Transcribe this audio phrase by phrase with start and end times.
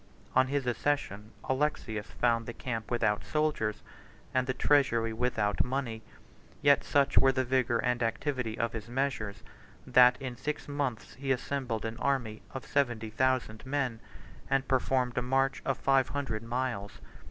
[0.35, 3.83] On his accession, Alexius found the camp without soldiers,
[4.33, 6.01] and the treasury without money;
[6.63, 9.43] yet such were the vigor and activity of his measures,
[9.85, 13.99] that in six months he assembled an army of seventy thousand men,
[14.45, 16.99] 69 and performed a march of five hundred miles.